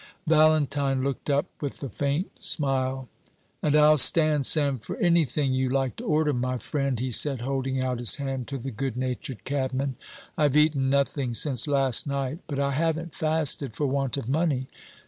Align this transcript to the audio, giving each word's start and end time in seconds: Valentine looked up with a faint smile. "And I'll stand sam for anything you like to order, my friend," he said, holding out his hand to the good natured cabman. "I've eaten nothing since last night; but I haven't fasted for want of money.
Valentine 0.25 1.03
looked 1.03 1.29
up 1.29 1.45
with 1.61 1.83
a 1.83 1.87
faint 1.87 2.41
smile. 2.41 3.07
"And 3.61 3.75
I'll 3.75 3.99
stand 3.99 4.47
sam 4.47 4.79
for 4.79 4.97
anything 4.97 5.53
you 5.53 5.69
like 5.69 5.95
to 5.97 6.03
order, 6.05 6.33
my 6.33 6.57
friend," 6.57 6.99
he 6.99 7.11
said, 7.11 7.41
holding 7.41 7.79
out 7.79 7.99
his 7.99 8.15
hand 8.15 8.47
to 8.47 8.57
the 8.57 8.71
good 8.71 8.97
natured 8.97 9.43
cabman. 9.43 9.97
"I've 10.39 10.57
eaten 10.57 10.89
nothing 10.89 11.35
since 11.35 11.67
last 11.67 12.07
night; 12.07 12.39
but 12.47 12.57
I 12.57 12.71
haven't 12.71 13.13
fasted 13.13 13.75
for 13.75 13.85
want 13.85 14.17
of 14.17 14.27
money. 14.27 14.69